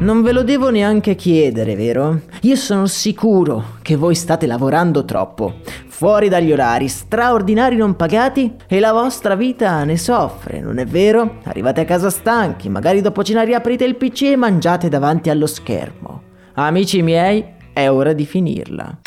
Non 0.00 0.22
ve 0.22 0.32
lo 0.32 0.42
devo 0.42 0.70
neanche 0.70 1.14
chiedere, 1.14 1.76
vero? 1.76 2.22
Io 2.40 2.56
sono 2.56 2.86
sicuro 2.86 3.76
che 3.82 3.96
voi 3.96 4.14
state 4.14 4.46
lavorando 4.46 5.04
troppo, 5.04 5.56
fuori 5.88 6.30
dagli 6.30 6.50
orari, 6.52 6.88
straordinari 6.88 7.76
non 7.76 7.94
pagati 7.96 8.54
e 8.66 8.80
la 8.80 8.92
vostra 8.92 9.34
vita 9.34 9.84
ne 9.84 9.98
soffre, 9.98 10.60
non 10.60 10.78
è 10.78 10.86
vero? 10.86 11.40
Arrivate 11.44 11.82
a 11.82 11.84
casa 11.84 12.08
stanchi, 12.08 12.70
magari 12.70 13.02
dopo 13.02 13.22
cena 13.22 13.42
riaprite 13.42 13.84
il 13.84 13.96
PC 13.96 14.22
e 14.22 14.36
mangiate 14.36 14.88
davanti 14.88 15.28
allo 15.28 15.46
schermo. 15.46 16.22
Amici 16.54 17.02
miei, 17.02 17.44
è 17.74 17.90
ora 17.90 18.14
di 18.14 18.24
finirla. 18.24 19.00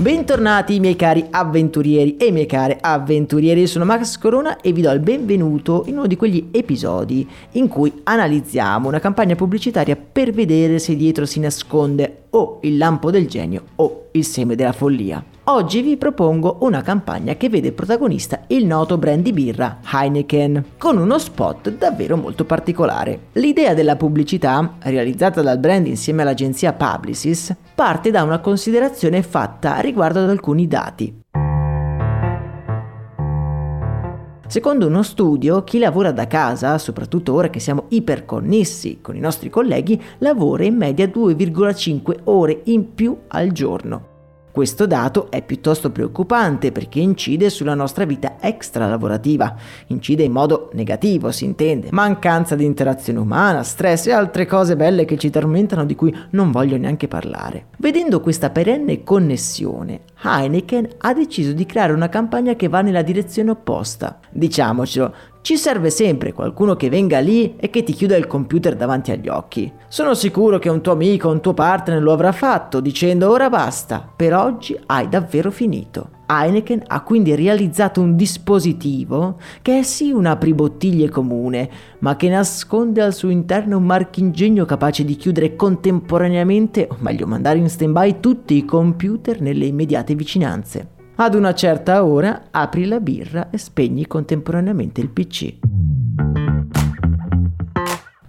Bentornati 0.00 0.78
miei 0.78 0.94
cari 0.94 1.26
avventurieri 1.28 2.16
e 2.18 2.30
mie 2.30 2.46
care 2.46 2.78
avventurieri, 2.80 3.66
sono 3.66 3.84
Max 3.84 4.16
Corona 4.16 4.60
e 4.60 4.70
vi 4.70 4.80
do 4.80 4.92
il 4.92 5.00
benvenuto 5.00 5.82
in 5.86 5.96
uno 5.96 6.06
di 6.06 6.14
quegli 6.14 6.50
episodi 6.52 7.28
in 7.54 7.66
cui 7.66 7.92
analizziamo 8.04 8.86
una 8.86 9.00
campagna 9.00 9.34
pubblicitaria 9.34 9.96
per 9.96 10.30
vedere 10.30 10.78
se 10.78 10.94
dietro 10.94 11.26
si 11.26 11.40
nasconde 11.40 12.26
o 12.30 12.60
il 12.62 12.76
lampo 12.76 13.10
del 13.10 13.26
genio 13.26 13.64
o 13.74 14.10
il 14.12 14.24
seme 14.24 14.54
della 14.54 14.70
follia. 14.70 15.37
Oggi 15.50 15.80
vi 15.80 15.96
propongo 15.96 16.58
una 16.60 16.82
campagna 16.82 17.34
che 17.36 17.48
vede 17.48 17.72
protagonista 17.72 18.40
il 18.48 18.66
noto 18.66 18.98
brand 18.98 19.22
di 19.22 19.32
birra 19.32 19.78
Heineken, 19.82 20.72
con 20.76 20.98
uno 20.98 21.18
spot 21.18 21.70
davvero 21.70 22.18
molto 22.18 22.44
particolare. 22.44 23.28
L'idea 23.32 23.72
della 23.72 23.96
pubblicità, 23.96 24.74
realizzata 24.80 25.40
dal 25.40 25.58
brand 25.58 25.86
insieme 25.86 26.20
all'agenzia 26.20 26.74
Publicis, 26.74 27.56
parte 27.74 28.10
da 28.10 28.24
una 28.24 28.40
considerazione 28.40 29.22
fatta 29.22 29.78
riguardo 29.78 30.18
ad 30.18 30.28
alcuni 30.28 30.68
dati. 30.68 31.22
Secondo 34.46 34.86
uno 34.86 35.02
studio, 35.02 35.64
chi 35.64 35.78
lavora 35.78 36.12
da 36.12 36.26
casa, 36.26 36.76
soprattutto 36.76 37.32
ora 37.32 37.48
che 37.48 37.58
siamo 37.58 37.86
iperconnessi 37.88 38.98
con 39.00 39.16
i 39.16 39.20
nostri 39.20 39.48
colleghi, 39.48 39.98
lavora 40.18 40.64
in 40.64 40.76
media 40.76 41.06
2,5 41.06 42.16
ore 42.24 42.60
in 42.64 42.92
più 42.92 43.16
al 43.28 43.50
giorno. 43.52 44.16
Questo 44.58 44.88
dato 44.88 45.30
è 45.30 45.40
piuttosto 45.40 45.92
preoccupante 45.92 46.72
perché 46.72 46.98
incide 46.98 47.48
sulla 47.48 47.74
nostra 47.74 48.04
vita 48.04 48.38
extra 48.40 48.88
lavorativa, 48.88 49.54
incide 49.86 50.24
in 50.24 50.32
modo 50.32 50.70
negativo, 50.72 51.30
si 51.30 51.44
intende, 51.44 51.90
mancanza 51.92 52.56
di 52.56 52.64
interazione 52.64 53.20
umana, 53.20 53.62
stress 53.62 54.08
e 54.08 54.12
altre 54.12 54.46
cose 54.46 54.74
belle 54.74 55.04
che 55.04 55.16
ci 55.16 55.30
tormentano 55.30 55.84
di 55.84 55.94
cui 55.94 56.12
non 56.30 56.50
voglio 56.50 56.76
neanche 56.76 57.06
parlare. 57.06 57.66
Vedendo 57.76 58.20
questa 58.20 58.50
perenne 58.50 59.04
connessione, 59.04 60.00
Heineken 60.24 60.88
ha 60.98 61.14
deciso 61.14 61.52
di 61.52 61.64
creare 61.64 61.92
una 61.92 62.08
campagna 62.08 62.56
che 62.56 62.66
va 62.66 62.80
nella 62.80 63.02
direzione 63.02 63.50
opposta. 63.50 64.18
Diciamocelo, 64.28 65.14
ci 65.40 65.56
serve 65.56 65.90
sempre 65.90 66.32
qualcuno 66.32 66.76
che 66.76 66.88
venga 66.88 67.20
lì 67.20 67.56
e 67.56 67.70
che 67.70 67.82
ti 67.82 67.92
chiuda 67.92 68.16
il 68.16 68.26
computer 68.26 68.76
davanti 68.76 69.10
agli 69.10 69.28
occhi. 69.28 69.72
Sono 69.88 70.14
sicuro 70.14 70.58
che 70.58 70.68
un 70.68 70.80
tuo 70.82 70.92
amico 70.92 71.28
o 71.28 71.32
un 71.32 71.40
tuo 71.40 71.54
partner 71.54 72.02
lo 72.02 72.12
avrà 72.12 72.32
fatto 72.32 72.80
dicendo 72.80 73.30
ora 73.30 73.48
basta, 73.48 74.06
per 74.14 74.34
oggi 74.34 74.78
hai 74.86 75.08
davvero 75.08 75.50
finito. 75.50 76.16
Heineken 76.30 76.82
ha 76.88 77.02
quindi 77.02 77.34
realizzato 77.34 78.02
un 78.02 78.14
dispositivo 78.14 79.38
che 79.62 79.78
è 79.78 79.82
sì 79.82 80.10
un 80.10 80.26
apribottiglie 80.26 81.08
comune, 81.08 81.70
ma 82.00 82.16
che 82.16 82.28
nasconde 82.28 83.00
al 83.00 83.14
suo 83.14 83.30
interno 83.30 83.78
un 83.78 83.84
marchingegno 83.84 84.66
capace 84.66 85.06
di 85.06 85.16
chiudere 85.16 85.56
contemporaneamente, 85.56 86.86
o 86.90 86.96
meglio 86.98 87.26
mandare 87.26 87.58
in 87.58 87.70
stand-by 87.70 88.20
tutti 88.20 88.54
i 88.56 88.66
computer 88.66 89.40
nelle 89.40 89.64
immediate 89.64 90.14
vicinanze. 90.14 90.96
Ad 91.20 91.34
una 91.34 91.52
certa 91.52 92.04
ora 92.04 92.44
apri 92.52 92.86
la 92.86 93.00
birra 93.00 93.50
e 93.50 93.58
spegni 93.58 94.06
contemporaneamente 94.06 95.00
il 95.00 95.08
PC. 95.08 95.67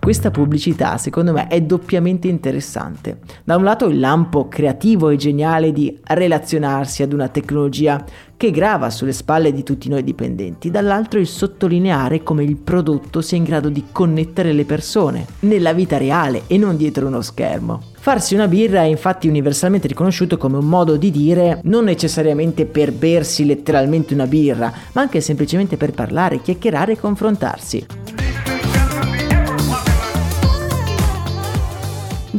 Questa 0.09 0.31
pubblicità 0.31 0.97
secondo 0.97 1.33
me 1.33 1.45
è 1.45 1.61
doppiamente 1.61 2.27
interessante. 2.27 3.19
Da 3.43 3.55
un 3.55 3.63
lato 3.63 3.85
il 3.85 3.99
lampo 3.99 4.47
creativo 4.47 5.09
e 5.09 5.17
geniale 5.17 5.71
di 5.71 5.99
relazionarsi 6.03 7.03
ad 7.03 7.13
una 7.13 7.27
tecnologia 7.27 8.03
che 8.35 8.49
grava 8.49 8.89
sulle 8.89 9.13
spalle 9.13 9.53
di 9.53 9.61
tutti 9.61 9.87
noi 9.87 10.03
dipendenti, 10.03 10.71
dall'altro 10.71 11.19
il 11.19 11.27
sottolineare 11.27 12.23
come 12.23 12.43
il 12.43 12.55
prodotto 12.55 13.21
sia 13.21 13.37
in 13.37 13.43
grado 13.43 13.69
di 13.69 13.85
connettere 13.91 14.51
le 14.51 14.65
persone 14.65 15.27
nella 15.41 15.73
vita 15.73 15.99
reale 15.99 16.41
e 16.47 16.57
non 16.57 16.75
dietro 16.75 17.05
uno 17.05 17.21
schermo. 17.21 17.79
Farsi 17.99 18.33
una 18.33 18.47
birra 18.47 18.81
è 18.81 18.85
infatti 18.85 19.27
universalmente 19.27 19.87
riconosciuto 19.87 20.37
come 20.37 20.57
un 20.57 20.65
modo 20.65 20.97
di 20.97 21.11
dire 21.11 21.59
non 21.65 21.83
necessariamente 21.83 22.65
per 22.65 22.93
bersi 22.93 23.45
letteralmente 23.45 24.15
una 24.15 24.25
birra, 24.25 24.73
ma 24.93 25.01
anche 25.01 25.21
semplicemente 25.21 25.77
per 25.77 25.91
parlare, 25.91 26.41
chiacchierare 26.41 26.93
e 26.93 26.99
confrontarsi. 26.99 27.85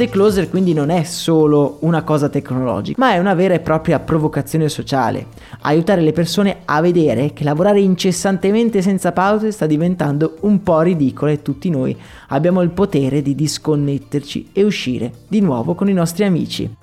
The 0.01 0.09
Closer 0.09 0.49
quindi 0.49 0.73
non 0.73 0.89
è 0.89 1.03
solo 1.03 1.77
una 1.81 2.03
cosa 2.05 2.31
tecnologica, 2.31 2.99
ma 2.99 3.13
è 3.13 3.19
una 3.19 3.35
vera 3.35 3.53
e 3.53 3.61
propria 3.61 4.01
provocazione 4.01 4.71
sociale. 4.71 5.27
Aiutare 5.61 6.01
le 6.01 6.15
persone 6.15 6.61
a 6.65 6.81
vedere 6.81 7.35
che 7.35 7.45
lavorare 7.45 7.83
incessantemente 7.83 8.81
senza 8.81 9.13
pause 9.13 9.53
sta 9.53 9.67
diventando 9.67 10.39
un 10.41 10.63
po' 10.63 10.81
ridicolo 10.81 11.31
e 11.31 11.43
tutti 11.43 11.69
noi 11.69 11.95
abbiamo 12.29 12.63
il 12.63 12.71
potere 12.71 13.21
di 13.21 13.35
disconnetterci 13.35 14.49
e 14.55 14.63
uscire 14.63 15.13
di 15.29 15.43
nuovo 15.43 15.75
con 15.75 15.91
i 15.91 15.93
nostri 15.93 16.25
amici. 16.25 16.75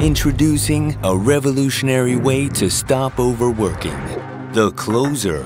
Introducing 0.00 0.92
a 1.02 1.16
revolutionary 1.16 2.16
way 2.16 2.48
to 2.48 2.68
stop 2.68 3.20
overworking. 3.20 3.94
The 4.54 4.72
Closer, 4.74 5.44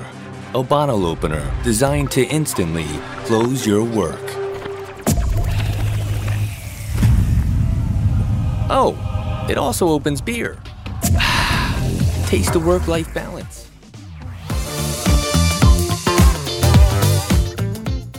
a 0.55 0.63
bottle 0.63 1.05
opener 1.05 1.43
designed 1.61 2.09
to 2.13 2.21
instantly 2.21 2.87
close 3.25 3.69
your 3.69 3.83
work. 3.83 4.40
Oh, 8.73 8.95
it 9.49 9.57
also 9.57 9.89
opens 9.89 10.21
beer. 10.21 10.57
Taste 12.27 12.53
the 12.53 12.59
work 12.59 12.87
life 12.87 13.11
balance. 13.11 13.67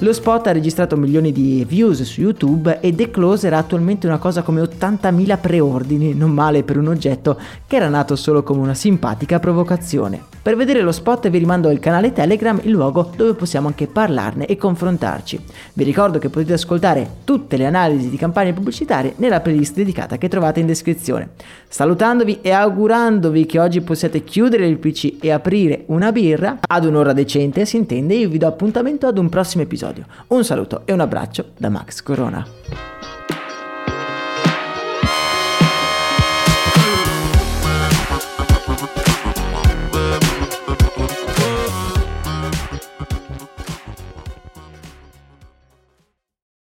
Lo 0.00 0.12
spot 0.12 0.48
ha 0.48 0.52
registrato 0.52 0.96
milioni 0.98 1.32
di 1.32 1.64
views 1.66 2.02
su 2.02 2.20
YouTube 2.20 2.80
e 2.80 2.94
The 2.94 3.10
Closer 3.10 3.54
ha 3.54 3.58
attualmente 3.58 4.06
una 4.06 4.18
cosa 4.18 4.42
come 4.42 4.60
80.000 4.60 5.40
preordini, 5.40 6.12
non 6.12 6.32
male 6.32 6.64
per 6.64 6.76
un 6.76 6.88
oggetto 6.88 7.40
che 7.66 7.76
era 7.76 7.88
nato 7.88 8.14
solo 8.14 8.42
come 8.42 8.60
una 8.60 8.74
simpatica 8.74 9.38
provocazione. 9.38 10.22
Per 10.42 10.56
vedere 10.56 10.80
lo 10.80 10.90
spot 10.90 11.28
vi 11.28 11.38
rimando 11.38 11.68
al 11.68 11.78
canale 11.78 12.12
Telegram, 12.12 12.58
il 12.64 12.72
luogo 12.72 13.12
dove 13.14 13.34
possiamo 13.34 13.68
anche 13.68 13.86
parlarne 13.86 14.46
e 14.46 14.56
confrontarci. 14.56 15.38
Vi 15.74 15.84
ricordo 15.84 16.18
che 16.18 16.30
potete 16.30 16.54
ascoltare 16.54 17.08
tutte 17.22 17.56
le 17.56 17.64
analisi 17.64 18.10
di 18.10 18.16
campagne 18.16 18.52
pubblicitarie 18.52 19.14
nella 19.18 19.38
playlist 19.38 19.76
dedicata 19.76 20.18
che 20.18 20.26
trovate 20.26 20.58
in 20.58 20.66
descrizione. 20.66 21.30
Salutandovi 21.68 22.40
e 22.42 22.50
augurandovi 22.50 23.46
che 23.46 23.60
oggi 23.60 23.82
possiate 23.82 24.24
chiudere 24.24 24.66
il 24.66 24.78
PC 24.78 25.18
e 25.20 25.30
aprire 25.30 25.84
una 25.86 26.10
birra, 26.10 26.58
ad 26.66 26.86
un'ora 26.86 27.12
decente 27.12 27.64
si 27.64 27.76
intende, 27.76 28.14
io 28.14 28.28
vi 28.28 28.38
do 28.38 28.48
appuntamento 28.48 29.06
ad 29.06 29.18
un 29.18 29.28
prossimo 29.28 29.62
episodio. 29.62 30.06
Un 30.28 30.42
saluto 30.42 30.82
e 30.86 30.92
un 30.92 30.98
abbraccio 30.98 31.50
da 31.56 31.68
Max 31.68 32.02
Corona. 32.02 32.61